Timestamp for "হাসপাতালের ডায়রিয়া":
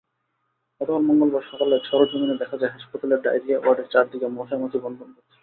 2.73-3.59